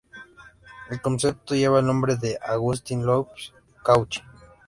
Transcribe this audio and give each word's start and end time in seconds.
El 0.89 0.99
concepto 0.99 1.53
lleva 1.53 1.77
el 1.77 1.85
nombre 1.85 2.15
de 2.15 2.39
Augustin-Louis 2.43 3.53
Cauchy. 3.85 4.19